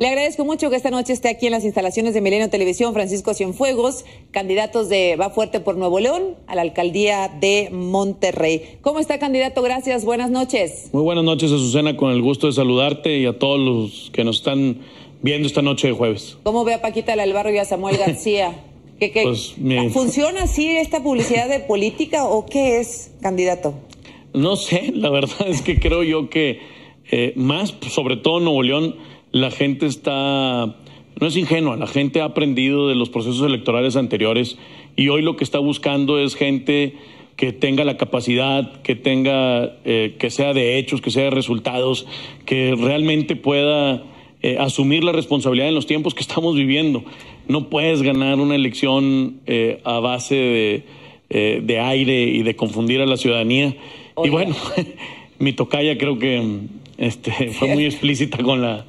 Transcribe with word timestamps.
Le 0.00 0.08
agradezco 0.08 0.46
mucho 0.46 0.70
que 0.70 0.76
esta 0.76 0.90
noche 0.90 1.12
esté 1.12 1.28
aquí 1.28 1.44
en 1.44 1.52
las 1.52 1.62
instalaciones 1.62 2.14
de 2.14 2.22
Milenio 2.22 2.48
Televisión, 2.48 2.94
Francisco 2.94 3.34
Cienfuegos, 3.34 4.06
candidatos 4.30 4.88
de 4.88 5.14
Va 5.16 5.28
Fuerte 5.28 5.60
por 5.60 5.76
Nuevo 5.76 6.00
León 6.00 6.36
a 6.46 6.54
la 6.54 6.62
alcaldía 6.62 7.28
de 7.28 7.68
Monterrey. 7.70 8.78
¿Cómo 8.80 8.98
está, 8.98 9.18
candidato? 9.18 9.60
Gracias, 9.60 10.06
buenas 10.06 10.30
noches. 10.30 10.88
Muy 10.94 11.02
buenas 11.02 11.22
noches, 11.22 11.52
Azucena, 11.52 11.98
con 11.98 12.12
el 12.12 12.22
gusto 12.22 12.46
de 12.46 12.54
saludarte 12.54 13.18
y 13.18 13.26
a 13.26 13.38
todos 13.38 13.60
los 13.60 14.10
que 14.10 14.24
nos 14.24 14.38
están 14.38 14.78
viendo 15.20 15.46
esta 15.46 15.60
noche 15.60 15.88
de 15.88 15.92
jueves. 15.92 16.38
¿Cómo 16.44 16.64
ve 16.64 16.72
a 16.72 16.80
Paquita 16.80 17.14
Lalbarro 17.14 17.52
y 17.52 17.58
a 17.58 17.66
Samuel 17.66 17.98
García? 17.98 18.58
¿Qué, 18.98 19.12
pues, 19.22 19.54
¿Funciona 19.92 20.44
así 20.44 20.66
esta 20.66 21.02
publicidad 21.02 21.46
de 21.50 21.60
política 21.60 22.24
o 22.24 22.46
qué 22.46 22.80
es, 22.80 23.12
candidato? 23.20 23.74
No 24.32 24.56
sé, 24.56 24.92
la 24.94 25.10
verdad 25.10 25.46
es 25.46 25.60
que 25.60 25.78
creo 25.78 26.02
yo 26.04 26.30
que 26.30 26.58
eh, 27.10 27.34
más, 27.36 27.74
sobre 27.90 28.16
todo 28.16 28.40
Nuevo 28.40 28.62
León, 28.62 28.96
la 29.32 29.50
gente 29.50 29.86
está, 29.86 30.76
no 31.20 31.26
es 31.26 31.36
ingenua, 31.36 31.76
la 31.76 31.86
gente 31.86 32.20
ha 32.20 32.24
aprendido 32.24 32.88
de 32.88 32.94
los 32.94 33.10
procesos 33.10 33.46
electorales 33.46 33.96
anteriores 33.96 34.58
y 34.96 35.08
hoy 35.08 35.22
lo 35.22 35.36
que 35.36 35.44
está 35.44 35.58
buscando 35.58 36.18
es 36.18 36.34
gente 36.34 36.94
que 37.36 37.52
tenga 37.52 37.84
la 37.84 37.96
capacidad, 37.96 38.82
que 38.82 38.96
tenga, 38.96 39.76
eh, 39.84 40.16
que 40.18 40.30
sea 40.30 40.52
de 40.52 40.78
hechos, 40.78 41.00
que 41.00 41.10
sea 41.10 41.24
de 41.24 41.30
resultados, 41.30 42.06
que 42.44 42.74
realmente 42.76 43.34
pueda 43.34 44.02
eh, 44.42 44.58
asumir 44.58 45.04
la 45.04 45.12
responsabilidad 45.12 45.68
en 45.68 45.74
los 45.74 45.86
tiempos 45.86 46.14
que 46.14 46.20
estamos 46.20 46.54
viviendo. 46.54 47.02
No 47.48 47.70
puedes 47.70 48.02
ganar 48.02 48.40
una 48.40 48.56
elección 48.56 49.40
eh, 49.46 49.80
a 49.84 50.00
base 50.00 50.34
de, 51.30 51.60
de, 51.62 51.78
aire 51.78 52.24
y 52.24 52.42
de 52.42 52.56
confundir 52.56 53.00
a 53.00 53.06
la 53.06 53.16
ciudadanía. 53.16 53.74
Y 54.22 54.28
bueno, 54.28 54.54
mi 55.38 55.54
tocaya 55.54 55.96
creo 55.96 56.18
que 56.18 56.42
este, 56.98 57.52
fue 57.52 57.68
muy 57.68 57.84
explícita 57.86 58.42
con 58.42 58.60
la 58.60 58.84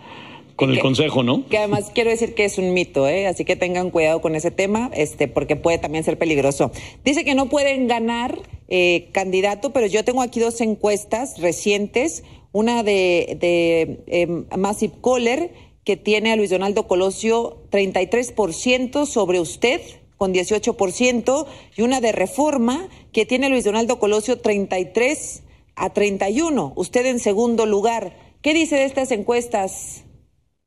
con 0.62 0.70
el 0.70 0.80
consejo, 0.80 1.24
¿no? 1.24 1.48
Que 1.48 1.58
además 1.58 1.90
quiero 1.92 2.12
decir 2.12 2.36
que 2.36 2.46
es 2.46 2.60
un 2.60 2.72
mito, 2.74 3.08
¿eh? 3.08 3.26
así 3.26 3.46
que 3.46 3.56
tengan 3.56 3.90
cuidado 3.90 4.22
con 4.22 4.36
ese 4.36 4.52
tema, 4.52 4.92
este, 4.94 5.28
porque 5.28 5.56
puede 5.56 5.80
también 5.80 6.04
ser 6.04 6.20
peligroso. 6.20 6.72
Dice 7.04 7.26
que 7.26 7.34
no 7.34 7.50
pueden 7.50 7.88
ganar 7.88 8.38
eh, 8.68 9.10
candidato, 9.12 9.74
pero 9.74 9.88
yo 9.88 10.06
tengo 10.06 10.22
aquí 10.22 10.40
dos 10.40 10.62
encuestas 10.62 11.40
recientes, 11.40 12.24
una 12.52 12.84
de, 12.84 13.38
de 13.40 14.04
eh, 14.06 14.28
Massive 14.56 14.94
Kohler, 15.02 15.52
que 15.84 15.98
tiene 15.98 16.32
a 16.32 16.36
Luis 16.36 16.52
Donaldo 16.52 16.88
Colosio 16.88 17.64
33% 17.72 19.08
sobre 19.08 19.40
usted, 19.40 19.82
con 20.18 20.32
18%, 20.32 21.48
y 21.76 21.82
una 21.82 22.02
de 22.02 22.12
Reforma, 22.12 22.88
que 23.12 23.26
tiene 23.26 23.48
a 23.48 23.50
Luis 23.50 23.64
Donaldo 23.64 23.98
Colosio 23.98 24.40
33 24.40 25.42
a 25.76 25.90
31, 25.90 26.74
usted 26.76 27.08
en 27.08 27.18
segundo 27.18 27.66
lugar. 27.66 28.16
¿Qué 28.44 28.54
dice 28.54 28.76
de 28.76 28.86
estas 28.86 29.10
encuestas? 29.10 30.04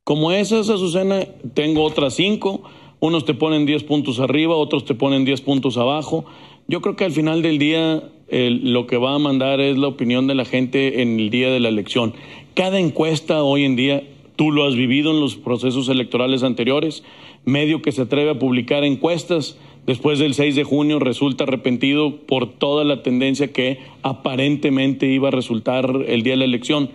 Como 0.04 0.32
esas, 0.32 0.68
Azucena, 0.68 1.26
tengo 1.54 1.82
otras 1.82 2.14
cinco. 2.14 2.62
Unos 3.00 3.24
te 3.24 3.32
ponen 3.32 3.64
10 3.64 3.84
puntos 3.84 4.20
arriba, 4.20 4.54
otros 4.54 4.84
te 4.84 4.94
ponen 4.94 5.24
10 5.24 5.40
puntos 5.40 5.78
abajo. 5.78 6.26
Yo 6.68 6.82
creo 6.82 6.94
que 6.94 7.04
al 7.04 7.12
final 7.12 7.40
del 7.40 7.58
día 7.58 8.02
lo 8.28 8.86
que 8.86 8.98
va 8.98 9.14
a 9.14 9.18
mandar 9.18 9.60
es 9.60 9.78
la 9.78 9.88
opinión 9.88 10.26
de 10.26 10.34
la 10.34 10.44
gente 10.44 11.00
en 11.00 11.18
el 11.18 11.30
día 11.30 11.50
de 11.50 11.58
la 11.58 11.70
elección. 11.70 12.12
Cada 12.52 12.78
encuesta 12.78 13.42
hoy 13.42 13.64
en 13.64 13.76
día, 13.76 14.04
tú 14.36 14.50
lo 14.50 14.66
has 14.66 14.74
vivido 14.74 15.10
en 15.10 15.20
los 15.20 15.36
procesos 15.36 15.88
electorales 15.88 16.42
anteriores, 16.42 17.02
medio 17.46 17.80
que 17.80 17.92
se 17.92 18.02
atreve 18.02 18.30
a 18.30 18.38
publicar 18.38 18.84
encuestas 18.84 19.58
después 19.86 20.18
del 20.18 20.34
6 20.34 20.54
de 20.54 20.64
junio 20.64 20.98
resulta 20.98 21.44
arrepentido 21.44 22.16
por 22.26 22.50
toda 22.50 22.84
la 22.84 23.02
tendencia 23.02 23.52
que 23.52 23.78
aparentemente 24.02 25.06
iba 25.06 25.28
a 25.28 25.30
resultar 25.30 25.90
el 26.06 26.22
día 26.22 26.34
de 26.34 26.38
la 26.38 26.44
elección. 26.44 26.90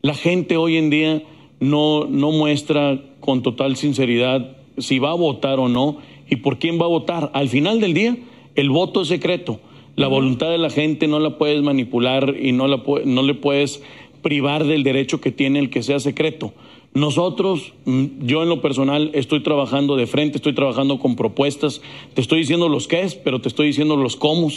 La 0.00 0.14
gente 0.14 0.56
hoy 0.56 0.76
en 0.76 0.90
día 0.90 1.22
no, 1.62 2.06
no 2.06 2.32
muestra 2.32 3.00
con 3.20 3.42
total 3.42 3.76
sinceridad 3.76 4.56
si 4.78 4.98
va 4.98 5.12
a 5.12 5.14
votar 5.14 5.60
o 5.60 5.68
no 5.68 5.98
y 6.28 6.36
por 6.36 6.58
quién 6.58 6.80
va 6.80 6.86
a 6.86 6.88
votar. 6.88 7.30
Al 7.34 7.48
final 7.48 7.80
del 7.80 7.94
día, 7.94 8.16
el 8.56 8.68
voto 8.68 9.02
es 9.02 9.08
secreto. 9.08 9.60
La 9.94 10.08
voluntad 10.08 10.50
de 10.50 10.58
la 10.58 10.70
gente 10.70 11.06
no 11.06 11.20
la 11.20 11.38
puedes 11.38 11.62
manipular 11.62 12.34
y 12.40 12.50
no, 12.50 12.66
la, 12.66 12.82
no 13.04 13.22
le 13.22 13.34
puedes 13.34 13.80
privar 14.22 14.64
del 14.64 14.82
derecho 14.82 15.20
que 15.20 15.30
tiene 15.30 15.60
el 15.60 15.70
que 15.70 15.84
sea 15.84 16.00
secreto. 16.00 16.52
Nosotros, 16.94 17.74
mm, 17.84 18.26
yo 18.26 18.42
en 18.42 18.48
lo 18.48 18.60
personal, 18.60 19.12
estoy 19.14 19.40
trabajando 19.40 19.94
de 19.94 20.08
frente, 20.08 20.38
estoy 20.38 20.54
trabajando 20.54 20.98
con 20.98 21.14
propuestas. 21.14 21.80
Te 22.14 22.20
estoy 22.20 22.40
diciendo 22.40 22.68
los 22.68 22.88
qué 22.88 23.02
es, 23.02 23.14
pero 23.14 23.40
te 23.40 23.48
estoy 23.48 23.68
diciendo 23.68 23.96
los 23.96 24.16
cómo 24.16 24.48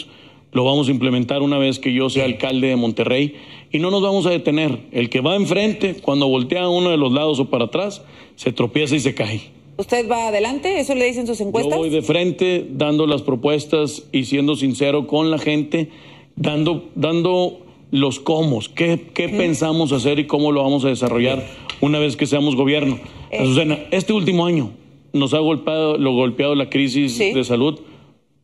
lo 0.51 0.63
vamos 0.63 0.87
a 0.87 0.91
implementar 0.91 1.41
una 1.41 1.57
vez 1.57 1.79
que 1.79 1.93
yo 1.93 2.09
sea 2.09 2.25
alcalde 2.25 2.67
de 2.67 2.75
Monterrey 2.75 3.35
y 3.71 3.79
no 3.79 3.91
nos 3.91 4.01
vamos 4.01 4.25
a 4.25 4.29
detener. 4.29 4.79
El 4.91 5.09
que 5.09 5.21
va 5.21 5.35
enfrente, 5.35 5.95
cuando 5.95 6.27
voltea 6.27 6.63
a 6.63 6.69
uno 6.69 6.89
de 6.89 6.97
los 6.97 7.11
lados 7.11 7.39
o 7.39 7.49
para 7.49 7.65
atrás, 7.65 8.03
se 8.35 8.51
tropieza 8.51 8.95
y 8.95 8.99
se 8.99 9.13
cae. 9.13 9.41
¿Usted 9.77 10.09
va 10.09 10.29
adelante? 10.29 10.79
¿Eso 10.79 10.95
le 10.95 11.05
dicen 11.05 11.27
sus 11.27 11.41
encuestas? 11.41 11.73
Yo 11.73 11.79
voy 11.79 11.89
de 11.89 12.01
frente, 12.01 12.65
dando 12.69 13.07
las 13.07 13.21
propuestas 13.21 14.03
y 14.13 14.25
siendo 14.25 14.55
sincero 14.55 15.07
con 15.07 15.31
la 15.31 15.37
gente, 15.37 15.89
dando, 16.37 16.85
dando 16.95 17.59
los 17.91 18.19
cómo, 18.19 18.59
qué, 18.73 19.07
qué 19.13 19.27
pensamos 19.29 19.91
hacer 19.91 20.19
y 20.19 20.27
cómo 20.27 20.51
lo 20.51 20.63
vamos 20.63 20.85
a 20.85 20.89
desarrollar 20.89 21.45
una 21.81 21.99
vez 21.99 22.15
que 22.15 22.25
seamos 22.25 22.55
gobierno. 22.55 22.99
Eh. 23.31 23.87
este 23.91 24.13
último 24.13 24.45
año 24.45 24.71
nos 25.13 25.33
ha 25.33 25.39
golpeado, 25.39 25.97
lo 25.97 26.13
golpeado 26.13 26.55
la 26.55 26.69
crisis 26.69 27.17
de 27.17 27.43
salud 27.43 27.79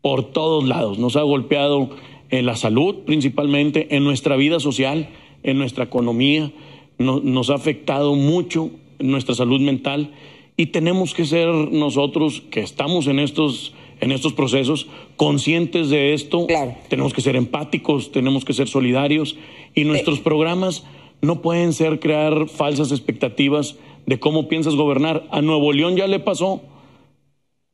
por 0.01 0.31
todos 0.31 0.67
lados. 0.67 0.99
Nos 0.99 1.15
ha 1.15 1.21
golpeado 1.21 1.89
en 2.29 2.45
la 2.45 2.55
salud 2.55 2.99
principalmente, 3.05 3.95
en 3.95 4.03
nuestra 4.03 4.35
vida 4.35 4.59
social, 4.59 5.09
en 5.43 5.57
nuestra 5.57 5.85
economía, 5.85 6.51
nos 6.97 7.49
ha 7.49 7.55
afectado 7.55 8.15
mucho 8.15 8.69
nuestra 8.99 9.33
salud 9.33 9.59
mental 9.59 10.13
y 10.55 10.67
tenemos 10.67 11.13
que 11.13 11.25
ser 11.25 11.47
nosotros 11.47 12.41
que 12.51 12.59
estamos 12.61 13.07
en 13.07 13.19
estos 13.19 13.73
en 13.99 14.11
estos 14.11 14.33
procesos 14.33 14.87
conscientes 15.15 15.89
de 15.89 16.13
esto. 16.13 16.47
Tenemos 16.89 17.13
que 17.13 17.21
ser 17.21 17.35
empáticos, 17.35 18.11
tenemos 18.11 18.45
que 18.45 18.53
ser 18.53 18.67
solidarios 18.67 19.37
y 19.75 19.83
nuestros 19.83 20.19
programas 20.19 20.85
no 21.21 21.43
pueden 21.43 21.71
ser 21.71 21.99
crear 21.99 22.49
falsas 22.49 22.91
expectativas 22.91 23.77
de 24.07 24.19
cómo 24.19 24.47
piensas 24.47 24.75
gobernar. 24.75 25.27
A 25.29 25.41
Nuevo 25.41 25.71
León 25.71 25.95
ya 25.95 26.07
le 26.07 26.19
pasó. 26.19 26.61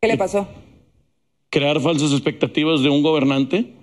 ¿Qué 0.01 0.09
le 0.09 0.17
pasó? 0.17 0.47
Crear 1.49 1.79
falsas 1.79 2.11
expectativas 2.11 2.81
de 2.81 2.89
un 2.89 3.03
gobernante? 3.03 3.73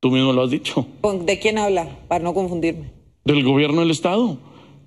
Tú 0.00 0.10
mismo 0.10 0.32
lo 0.32 0.42
has 0.42 0.50
dicho. 0.50 0.86
¿De 1.24 1.38
quién 1.38 1.58
habla? 1.58 1.98
Para 2.08 2.24
no 2.24 2.32
confundirme. 2.32 2.90
Del 3.24 3.44
gobierno 3.44 3.80
del 3.80 3.90
Estado. 3.90 4.38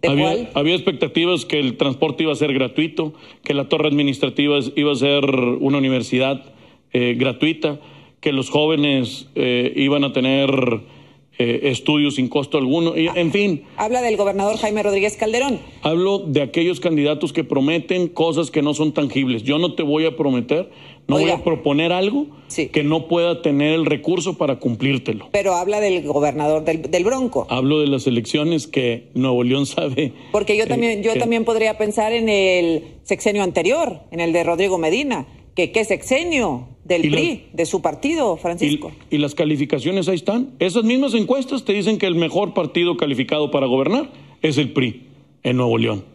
había, 0.08 0.50
había 0.56 0.74
expectativas 0.74 1.46
que 1.46 1.60
el 1.60 1.78
transporte 1.78 2.24
iba 2.24 2.34
a 2.34 2.36
ser 2.36 2.54
gratuito, 2.54 3.14
que 3.44 3.54
la 3.54 3.70
torre 3.70 3.88
administrativa 3.88 4.58
iba 4.76 4.92
a 4.92 4.96
ser 4.96 5.24
una 5.26 5.78
universidad 5.78 6.54
eh, 6.92 7.16
gratuita, 7.18 7.80
que 8.20 8.32
los 8.32 8.50
jóvenes 8.50 9.28
eh, 9.36 9.72
iban 9.76 10.04
a 10.04 10.14
tener 10.14 10.82
eh, 11.40 11.72
estudios 11.72 12.16
sin 12.16 12.30
costo 12.30 12.60
alguno, 12.60 12.96
y, 12.96 13.08
en 13.08 13.32
fin. 13.32 13.64
Habla 13.76 14.02
del 14.02 14.18
gobernador 14.18 14.58
Jaime 14.58 14.84
Rodríguez 14.84 15.18
Calderón. 15.18 15.60
Hablo 15.82 16.20
de 16.20 16.44
aquellos 16.44 16.80
candidatos 16.80 17.34
que 17.34 17.44
prometen 17.44 18.08
cosas 18.08 18.52
que 18.52 18.62
no 18.62 18.76
son 18.76 18.94
tangibles. 18.94 19.42
Yo 19.42 19.58
no 19.58 19.74
te 19.74 19.82
voy 19.82 20.06
a 20.06 20.16
prometer, 20.16 20.70
no 21.08 21.18
voy 21.18 21.32
a 21.32 21.44
proponer 21.44 21.92
algo 21.92 22.28
que 22.72 22.84
no 22.84 23.08
pueda 23.08 23.42
tener 23.42 23.74
el 23.74 23.86
recurso 23.88 24.38
para 24.38 24.60
cumplírtelo. 24.60 25.30
Pero 25.32 25.56
habla 25.56 25.80
del 25.80 26.04
gobernador 26.04 26.64
del, 26.64 27.04
Bronco. 27.04 27.48
Hablo 27.50 27.80
de 27.80 27.88
las 27.88 28.06
elecciones 28.06 28.68
que 28.68 29.10
Nuevo 29.16 29.44
León 29.44 29.66
sabe. 29.66 30.14
Porque 30.32 30.56
yo 30.56 30.68
también, 30.68 31.02
yo 31.02 31.16
también 31.16 31.46
podría 31.46 31.78
pensar 31.80 32.14
en 32.14 32.30
el 32.30 32.84
sexenio 33.04 33.42
anterior, 33.42 34.02
en 34.12 34.20
el 34.20 34.34
de 34.34 34.44
Rodrigo 34.44 34.78
Medina 34.78 35.26
que 35.56 35.72
qué 35.72 35.86
sexenio 35.86 36.68
del 36.84 37.02
PRI, 37.10 37.50
de 37.54 37.66
su 37.66 37.82
partido, 37.82 38.36
Francisco. 38.38 38.92
Y, 39.10 39.18
las 39.18 39.36
calificaciones 39.36 40.08
ahí 40.08 40.16
están. 40.16 40.56
Esas 40.60 40.84
mismas 40.84 41.14
encuestas 41.14 41.64
te 41.64 41.74
dicen 41.74 41.98
que 41.98 42.08
el 42.08 42.16
mejor 42.16 42.54
partido 42.54 42.98
calificado 42.98 43.52
para 43.52 43.68
gobernar 43.68 44.12
es 44.42 44.58
el 44.58 44.74
PRI 44.74 45.08
en 45.44 45.58
Nuevo 45.58 45.78
León. 45.78 46.06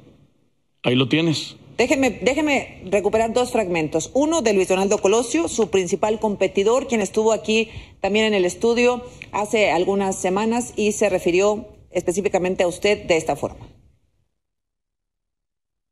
Ahí 0.83 0.95
lo 0.95 1.09
tienes. 1.09 1.57
Déjeme, 1.77 2.11
déjeme 2.11 2.83
recuperar 2.87 3.33
dos 3.33 3.53
fragmentos. 3.53 4.11
Uno 4.13 4.43
de 4.43 4.53
Luis 4.53 4.69
Donaldo 4.69 4.99
Colosio, 4.99 5.49
su 5.49 5.71
principal 5.71 6.19
competidor, 6.19 6.89
quien 6.89 7.01
estuvo 7.01 7.33
aquí 7.33 7.69
también 8.01 8.27
en 8.27 8.35
el 8.35 8.45
estudio 8.45 9.05
hace 9.31 9.71
algunas 9.71 10.17
semanas 10.17 10.75
y 10.77 10.93
se 10.93 11.09
refirió 11.09 11.69
específicamente 11.91 12.65
a 12.65 12.69
usted 12.69 13.07
de 13.07 13.17
esta 13.17 13.37
forma. 13.37 13.69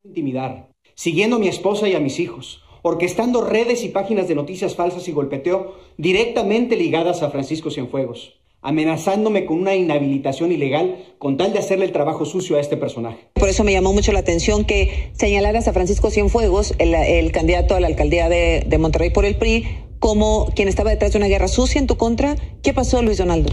Intimidar, 0.04 0.68
siguiendo 0.94 1.36
a 1.36 1.38
mi 1.38 1.48
esposa 1.48 1.88
y 1.88 1.94
a 1.94 2.00
mis 2.00 2.18
hijos 2.18 2.62
orquestando 2.86 3.40
redes 3.40 3.82
y 3.82 3.88
páginas 3.88 4.28
de 4.28 4.36
noticias 4.36 4.76
falsas 4.76 5.08
y 5.08 5.12
golpeteo 5.12 5.74
directamente 5.96 6.76
ligadas 6.76 7.20
a 7.24 7.30
Francisco 7.30 7.68
Cienfuegos, 7.68 8.34
amenazándome 8.62 9.44
con 9.44 9.58
una 9.58 9.74
inhabilitación 9.74 10.52
ilegal 10.52 11.04
con 11.18 11.36
tal 11.36 11.52
de 11.52 11.58
hacerle 11.58 11.86
el 11.86 11.90
trabajo 11.90 12.24
sucio 12.24 12.56
a 12.56 12.60
este 12.60 12.76
personaje. 12.76 13.28
Por 13.34 13.48
eso 13.48 13.64
me 13.64 13.72
llamó 13.72 13.92
mucho 13.92 14.12
la 14.12 14.20
atención 14.20 14.64
que 14.64 15.10
señalaras 15.14 15.66
a 15.66 15.72
Francisco 15.72 16.10
Cienfuegos, 16.10 16.74
el, 16.78 17.32
candidato 17.32 17.74
a 17.74 17.80
la 17.80 17.88
alcaldía 17.88 18.28
de, 18.28 18.78
Monterrey 18.78 19.10
por 19.10 19.24
el 19.24 19.34
PRI, 19.34 19.66
como 19.98 20.46
quien 20.54 20.68
estaba 20.68 20.90
detrás 20.90 21.10
de 21.10 21.18
una 21.18 21.26
guerra 21.26 21.48
sucia 21.48 21.80
en 21.80 21.88
tu 21.88 21.96
contra. 21.96 22.36
¿Qué 22.62 22.72
pasó, 22.72 23.02
Luis 23.02 23.18
Donaldo? 23.18 23.50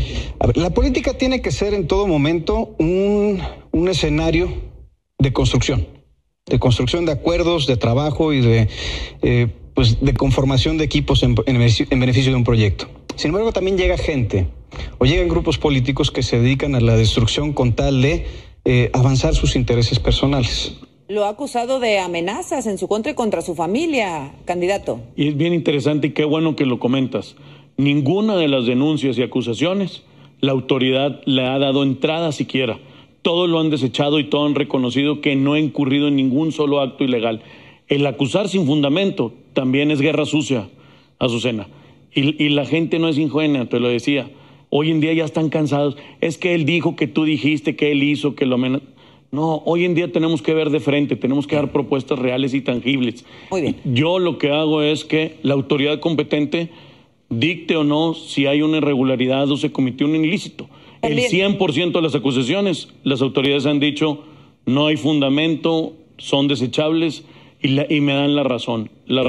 la 0.54 0.70
política 0.70 1.18
tiene 1.18 1.42
que 1.42 1.50
ser 1.50 1.74
en 1.74 1.88
todo 1.88 2.06
momento 2.06 2.76
un, 2.78 3.42
un 3.72 3.88
escenario 3.88 4.54
de 5.18 5.34
construcción 5.34 6.03
de 6.46 6.60
construcción 6.60 7.06
de 7.06 7.14
acuerdos, 7.14 7.68
de 7.68 7.78
trabajo 7.78 8.34
y 8.34 8.42
de, 8.42 8.68
eh, 9.22 9.48
pues, 9.74 10.02
de 10.02 10.14
conformación 10.14 10.78
de 10.78 10.84
equipos 10.84 11.24
en, 11.24 11.36
en 11.46 12.00
beneficio 12.00 12.32
de 12.32 12.38
un 12.38 12.44
proyecto. 12.44 12.88
Sin 13.16 13.30
embargo, 13.30 13.54
también 13.54 13.78
llega 13.78 13.98
gente 13.98 14.48
o 14.98 15.06
llegan 15.06 15.30
grupos 15.30 15.58
políticos 15.58 16.12
que 16.12 16.24
se 16.24 16.40
dedican 16.40 16.76
a 16.76 16.82
la 16.82 16.96
destrucción 16.96 17.54
con 17.54 17.74
tal 17.74 18.02
de 18.02 18.26
eh, 18.66 18.90
avanzar 18.94 19.36
sus 19.36 19.56
intereses 19.56 20.00
personales. 20.00 20.78
Lo 21.08 21.26
ha 21.26 21.30
acusado 21.30 21.80
de 21.80 22.00
amenazas 22.00 22.66
en 22.66 22.78
su 22.78 22.88
contra 22.88 23.12
y 23.12 23.16
contra 23.16 23.42
su 23.42 23.56
familia, 23.56 24.34
candidato. 24.46 25.02
Y 25.16 25.30
es 25.30 25.38
bien 25.38 25.54
interesante 25.54 26.08
y 26.08 26.10
qué 26.12 26.26
bueno 26.26 26.56
que 26.56 26.66
lo 26.66 26.80
comentas. 26.80 27.36
Ninguna 27.78 28.36
de 28.36 28.48
las 28.48 28.66
denuncias 28.66 29.18
y 29.18 29.24
acusaciones 29.24 30.04
la 30.40 30.52
autoridad 30.52 31.22
le 31.26 31.46
ha 31.48 31.58
dado 31.58 31.84
entrada 31.84 32.34
siquiera. 32.34 32.78
Todos 33.24 33.50
lo 33.50 33.60
han 33.60 33.72
desechado 33.72 34.20
y 34.20 34.26
todos 34.26 34.48
han 34.48 34.56
reconocido 34.56 35.20
que 35.22 35.36
no 35.36 35.54
ha 35.54 35.60
incurrido 35.60 36.08
en 36.08 36.16
ningún 36.16 36.52
solo 36.52 36.80
acto 36.80 37.04
ilegal. 37.04 37.42
El 37.88 38.06
acusar 38.06 38.48
sin 38.48 38.68
fundamento 38.68 39.34
también 39.54 39.90
es 39.90 40.00
guerra 40.00 40.26
sucia, 40.26 40.70
Azucena. 41.18 41.68
Y, 42.14 42.44
y 42.44 42.50
la 42.50 42.66
gente 42.66 43.00
no 43.00 43.10
es 43.10 43.18
ingenua, 43.18 43.66
te 43.66 43.80
lo 43.80 43.88
decía. 43.88 44.30
Hoy 44.70 44.92
en 44.92 45.00
día 45.00 45.14
ya 45.14 45.26
están 45.26 45.50
cansados. 45.50 45.98
Es 46.22 46.38
que 46.38 46.54
él 46.54 46.66
dijo 46.66 46.96
que 46.96 47.08
tú 47.08 47.24
dijiste 47.24 47.76
que 47.76 47.92
él 47.92 48.04
hizo, 48.04 48.36
que 48.36 48.46
lo 48.46 48.58
menos. 48.58 48.82
No, 49.34 49.64
hoy 49.66 49.84
en 49.84 49.96
día 49.96 50.12
tenemos 50.12 50.44
que 50.44 50.54
ver 50.54 50.70
de 50.70 50.80
frente, 50.80 51.16
tenemos 51.16 51.48
que 51.48 51.56
dar 51.56 51.72
propuestas 51.72 52.20
reales 52.20 52.54
y 52.54 52.62
tangibles. 52.62 53.26
Muy 53.50 53.62
bien. 53.62 53.78
Yo 53.84 54.20
lo 54.20 54.38
que 54.38 54.52
hago 54.52 54.84
es 54.84 55.06
que 55.06 55.38
la 55.42 55.56
autoridad 55.56 56.00
competente 56.00 56.70
dicte 57.40 57.76
o 57.76 57.84
no 57.84 58.14
si 58.14 58.46
hay 58.46 58.62
una 58.62 58.78
irregularidad 58.78 59.50
o 59.52 59.58
se 59.58 59.72
cometió 59.72 60.08
un 60.08 60.16
ilícito. 60.16 60.70
El 61.02 61.18
100% 61.18 61.92
de 61.92 62.02
las 62.02 62.16
acusaciones, 62.16 62.90
las 63.04 63.22
autoridades 63.22 63.66
han 63.66 63.80
dicho 63.80 64.24
no 64.66 64.88
hay 64.88 64.98
fundamento, 64.98 65.94
son 66.18 66.48
desechables 66.48 67.24
y, 67.62 68.02
me 68.02 68.14
dan 68.14 68.36
la 68.36 68.44
razón. 68.44 68.90
La, 69.06 69.24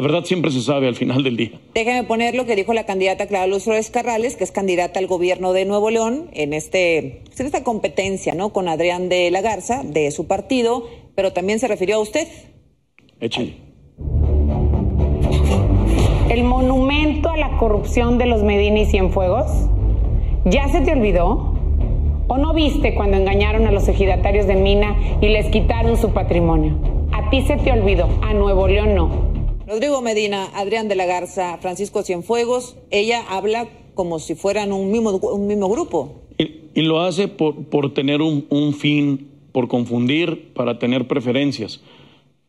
verdad 0.00 0.24
siempre 0.24 0.50
se 0.50 0.62
sabe 0.62 0.88
al 0.88 0.94
final 0.94 1.22
del 1.22 1.36
día. 1.36 1.60
Déjeme 1.74 2.04
poner 2.04 2.34
lo 2.34 2.46
que 2.46 2.56
dijo 2.56 2.72
la 2.72 2.86
candidata 2.86 3.26
Clara 3.26 3.46
Luz 3.46 3.64
Flores 3.64 3.90
Carrales, 3.90 4.36
que 4.36 4.44
es 4.44 4.52
candidata 4.52 4.98
al 4.98 5.06
gobierno 5.06 5.52
de 5.52 5.66
Nuevo 5.66 5.90
León 5.90 6.30
en, 6.32 6.52
este, 6.52 7.20
pues, 7.26 7.40
en 7.40 7.46
esta 7.46 7.64
competencia 7.64 8.34
¿no? 8.34 8.52
con 8.52 8.68
Adrián 8.68 9.08
de 9.08 9.30
la 9.30 9.42
Garza, 9.42 9.82
de 9.84 10.10
su 10.10 10.26
partido, 10.26 10.88
pero 11.14 11.32
también 11.32 11.58
se 11.58 11.68
refirió 11.68 11.96
a 11.96 12.00
usted. 12.00 12.26
Échale. 13.20 13.65
El 16.36 16.44
monumento 16.44 17.30
a 17.30 17.38
la 17.38 17.56
corrupción 17.56 18.18
de 18.18 18.26
los 18.26 18.42
Medina 18.42 18.80
y 18.80 18.84
Cienfuegos, 18.84 19.46
¿ya 20.44 20.68
se 20.68 20.82
te 20.82 20.92
olvidó? 20.92 21.54
¿O 22.28 22.36
no 22.36 22.52
viste 22.52 22.94
cuando 22.94 23.16
engañaron 23.16 23.66
a 23.66 23.72
los 23.72 23.88
ejidatarios 23.88 24.46
de 24.46 24.54
Mina 24.54 24.94
y 25.22 25.28
les 25.28 25.46
quitaron 25.46 25.96
su 25.96 26.10
patrimonio? 26.10 26.76
A 27.10 27.30
ti 27.30 27.40
se 27.40 27.56
te 27.56 27.72
olvidó, 27.72 28.10
a 28.20 28.34
Nuevo 28.34 28.68
León 28.68 28.94
no. 28.94 29.10
Rodrigo 29.66 30.02
Medina, 30.02 30.48
Adrián 30.54 30.88
de 30.88 30.96
la 30.96 31.06
Garza, 31.06 31.56
Francisco 31.62 32.02
Cienfuegos, 32.02 32.76
ella 32.90 33.22
habla 33.30 33.66
como 33.94 34.18
si 34.18 34.34
fueran 34.34 34.74
un 34.74 34.90
mismo, 34.90 35.12
un 35.12 35.46
mismo 35.46 35.70
grupo. 35.70 36.20
Y, 36.36 36.82
lo 36.82 37.00
hace 37.00 37.28
por, 37.28 37.64
por 37.70 37.94
tener 37.94 38.20
un, 38.20 38.74
fin, 38.74 39.30
por 39.52 39.68
confundir, 39.68 40.52
para 40.52 40.78
tener 40.78 41.08
preferencias. 41.08 41.80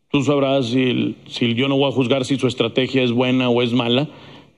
Tú 0.09 0.23
sabrás 0.23 0.67
si, 0.67 1.15
si, 1.27 1.53
yo 1.53 1.67
no 1.67 1.77
voy 1.77 1.89
a 1.89 1.93
juzgar 1.93 2.25
si 2.25 2.37
su 2.37 2.47
estrategia 2.47 3.03
es 3.03 3.11
buena 3.11 3.49
o 3.49 3.61
es 3.61 3.73
mala. 3.73 4.09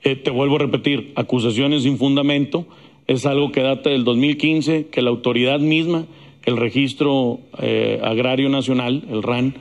Eh, 0.03 0.15
te 0.15 0.31
vuelvo 0.31 0.55
a 0.55 0.59
repetir, 0.59 1.11
acusaciones 1.15 1.83
sin 1.83 1.97
fundamento 1.97 2.65
es 3.09 3.25
algo 3.25 3.51
que 3.51 3.61
data 3.61 3.89
del 3.89 4.03
2015, 4.03 4.89
que 4.91 5.01
la 5.01 5.09
autoridad 5.09 5.59
misma, 5.59 6.05
el 6.45 6.57
Registro 6.57 7.39
eh, 7.59 7.99
Agrario 8.03 8.49
Nacional, 8.49 9.03
el 9.09 9.23
RAN, 9.23 9.55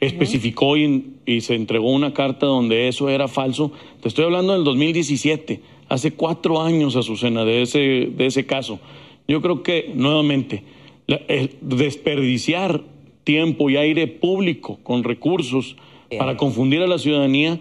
especificó 0.00 0.78
y, 0.78 1.12
se 1.42 1.54
entregó 1.54 1.90
una 1.90 2.14
carta 2.14 2.46
donde 2.46 2.88
eso 2.88 3.10
era 3.10 3.28
falso. 3.28 3.72
Te 4.00 4.08
estoy 4.08 4.24
hablando 4.24 4.54
del 4.54 4.64
2017, 4.64 5.60
hace 5.90 6.12
cuatro 6.12 6.62
años, 6.62 6.96
Azucena, 6.96 7.44
de 7.44 7.60
ese, 7.60 7.78
de 8.10 8.24
ese 8.24 8.46
caso. 8.46 8.80
Yo 9.28 9.42
creo 9.42 9.62
que, 9.62 9.92
nuevamente, 9.94 10.62
desperdiciar 11.60 12.84
tiempo 13.24 13.70
y 13.70 13.76
aire 13.76 14.06
público 14.06 14.78
con 14.82 15.02
recursos 15.02 15.76
para 16.18 16.36
confundir 16.36 16.82
a 16.82 16.86
la 16.86 16.98
ciudadanía, 16.98 17.58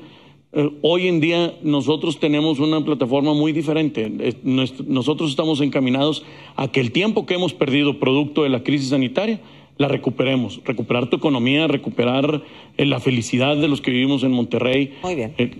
eh, 0.55 0.69
hoy 0.83 1.07
en 1.07 1.19
día 1.19 1.55
nosotros 1.63 2.19
tenemos 2.19 2.59
una 2.59 2.85
plataforma 2.85 3.33
muy 3.33 3.53
diferente. 3.53 4.11
nosotros 4.43 5.31
estamos 5.31 5.61
encaminados 5.61 6.23
a 6.55 6.67
que 6.67 6.79
el 6.79 6.91
tiempo 6.91 7.25
que 7.25 7.33
hemos 7.33 7.53
perdido 7.53 7.99
producto 7.99 8.43
de 8.43 8.49
la 8.49 8.61
crisis 8.63 8.89
sanitaria 8.89 9.41
la 9.77 9.87
recuperemos, 9.87 10.61
recuperar 10.63 11.09
tu 11.09 11.15
economía, 11.15 11.67
recuperar 11.67 12.43
eh, 12.77 12.85
la 12.85 12.99
felicidad 12.99 13.57
de 13.57 13.67
los 13.67 13.81
que 13.81 13.89
vivimos 13.89 14.21
en 14.23 14.31
Monterrey. 14.31 14.93
Muy 15.01 15.15
bien. 15.15 15.33
Eh, 15.39 15.51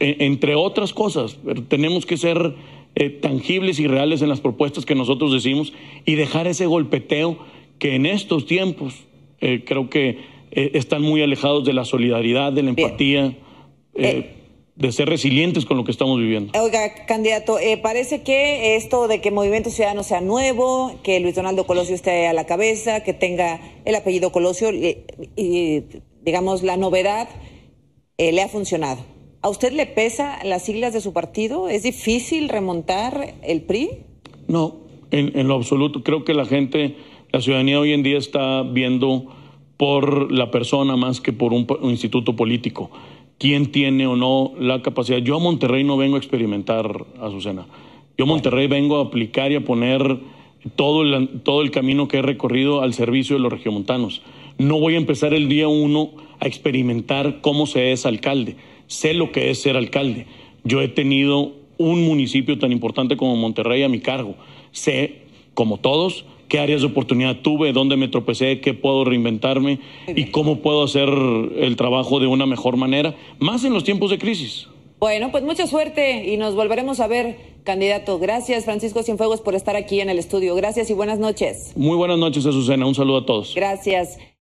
entre 0.00 0.54
otras 0.54 0.94
cosas, 0.94 1.38
tenemos 1.68 2.06
que 2.06 2.16
ser 2.16 2.54
tangibles 3.20 3.78
y 3.78 3.86
reales 3.86 4.22
en 4.22 4.28
las 4.28 4.40
propuestas 4.40 4.84
que 4.84 4.96
nosotros 4.96 5.32
decimos 5.32 5.72
y 6.04 6.16
dejar 6.16 6.48
ese 6.48 6.66
golpeteo 6.66 7.38
que 7.78 7.94
en 7.94 8.06
estos 8.06 8.44
tiempos 8.44 9.07
creo 9.40 9.88
que 9.90 10.18
están 10.50 11.02
muy 11.02 11.22
alejados 11.22 11.64
de 11.64 11.72
la 11.72 11.84
solidaridad, 11.84 12.52
de 12.52 12.62
la 12.62 12.70
empatía 12.70 13.36
de 14.78 14.92
ser 14.92 15.08
resilientes 15.08 15.66
con 15.66 15.76
lo 15.76 15.84
que 15.84 15.90
estamos 15.90 16.20
viviendo. 16.20 16.52
Oiga, 16.58 17.04
candidato, 17.06 17.58
eh, 17.58 17.78
parece 17.78 18.22
que 18.22 18.76
esto 18.76 19.08
de 19.08 19.20
que 19.20 19.32
Movimiento 19.32 19.70
Ciudadano 19.70 20.04
sea 20.04 20.20
nuevo, 20.20 21.00
que 21.02 21.18
Luis 21.18 21.34
Donaldo 21.34 21.66
Colosio 21.66 21.96
esté 21.96 22.28
a 22.28 22.32
la 22.32 22.46
cabeza, 22.46 23.02
que 23.02 23.12
tenga 23.12 23.60
el 23.84 23.96
apellido 23.96 24.30
Colosio, 24.30 24.70
y, 24.72 25.84
digamos, 26.22 26.62
la 26.62 26.76
novedad 26.76 27.28
eh, 28.18 28.30
le 28.30 28.40
ha 28.40 28.48
funcionado. 28.48 29.04
¿A 29.42 29.48
usted 29.48 29.72
le 29.72 29.86
pesa 29.86 30.38
las 30.44 30.64
siglas 30.64 30.92
de 30.92 31.00
su 31.00 31.12
partido? 31.12 31.68
¿Es 31.68 31.82
difícil 31.82 32.48
remontar 32.48 33.34
el 33.42 33.62
PRI? 33.62 33.90
No, 34.46 34.76
en, 35.10 35.48
lo 35.48 35.56
absoluto. 35.56 36.04
Creo 36.04 36.24
que 36.24 36.34
la 36.34 36.46
gente, 36.46 36.94
la 37.32 37.40
ciudadanía 37.40 37.80
hoy 37.80 37.92
en 37.92 38.02
día 38.02 38.18
está 38.18 38.62
viendo 38.62 39.26
por 39.76 40.32
la 40.32 40.50
persona 40.50 40.96
más 40.96 41.20
que 41.20 41.32
por 41.32 41.52
un 41.52 41.66
instituto 41.82 42.34
político 42.34 42.90
quién 43.38 43.70
tiene 43.70 44.06
o 44.06 44.16
no 44.16 44.52
la 44.58 44.82
capacidad. 44.82 45.18
Yo 45.18 45.36
a 45.36 45.40
Monterrey 45.40 45.84
no 45.84 45.96
vengo 45.96 46.16
a 46.16 46.18
experimentar, 46.18 47.06
Azucena. 47.20 47.66
Yo 48.18 48.24
a 48.24 48.28
Monterrey 48.28 48.66
vengo 48.66 48.98
a 48.98 49.04
aplicar 49.04 49.52
y 49.52 49.54
a 49.54 49.64
poner 49.64 50.18
todo 50.74 51.02
el, 51.02 51.40
todo 51.44 51.62
el 51.62 51.70
camino 51.70 52.08
que 52.08 52.18
he 52.18 52.22
recorrido 52.22 52.82
al 52.82 52.92
servicio 52.92 53.36
de 53.36 53.42
los 53.42 53.52
regiomontanos. 53.52 54.22
No 54.58 54.80
voy 54.80 54.94
a 54.94 54.98
empezar 54.98 55.34
el 55.34 55.48
día 55.48 55.68
uno 55.68 56.10
a 56.40 56.48
experimentar 56.48 57.40
cómo 57.40 57.66
se 57.66 57.92
es 57.92 58.06
alcalde. 58.06 58.56
Sé 58.88 59.14
lo 59.14 59.30
que 59.30 59.50
es 59.50 59.62
ser 59.62 59.76
alcalde. 59.76 60.26
Yo 60.64 60.82
he 60.82 60.88
tenido 60.88 61.52
un 61.78 62.04
municipio 62.04 62.58
tan 62.58 62.72
importante 62.72 63.16
como 63.16 63.36
Monterrey 63.36 63.84
a 63.84 63.88
mi 63.88 64.00
cargo. 64.00 64.34
Sé, 64.72 65.22
como 65.54 65.78
todos, 65.78 66.24
qué 66.48 66.58
áreas 66.58 66.80
de 66.80 66.88
oportunidad 66.88 67.36
tuve, 67.36 67.72
dónde 67.72 67.96
me 67.96 68.08
tropecé, 68.08 68.60
qué 68.60 68.74
puedo 68.74 69.04
reinventarme 69.04 69.80
y 70.08 70.26
cómo 70.26 70.60
puedo 70.60 70.82
hacer 70.82 71.08
el 71.08 71.76
trabajo 71.76 72.20
de 72.20 72.26
una 72.26 72.46
mejor 72.46 72.76
manera, 72.76 73.14
más 73.38 73.64
en 73.64 73.72
los 73.72 73.84
tiempos 73.84 74.10
de 74.10 74.18
crisis. 74.18 74.68
Bueno, 74.98 75.30
pues 75.30 75.44
mucha 75.44 75.68
suerte 75.68 76.24
y 76.28 76.36
nos 76.38 76.56
volveremos 76.56 76.98
a 76.98 77.06
ver, 77.06 77.36
candidato. 77.62 78.18
Gracias, 78.18 78.64
Francisco 78.64 79.04
Cienfuegos, 79.04 79.40
por 79.40 79.54
estar 79.54 79.76
aquí 79.76 80.00
en 80.00 80.10
el 80.10 80.18
estudio. 80.18 80.56
Gracias 80.56 80.90
y 80.90 80.94
buenas 80.94 81.20
noches. 81.20 81.72
Muy 81.76 81.96
buenas 81.96 82.18
noches, 82.18 82.44
Azucena. 82.44 82.84
Un 82.84 82.96
saludo 82.96 83.18
a 83.18 83.26
todos. 83.26 83.54
Gracias. 83.54 84.18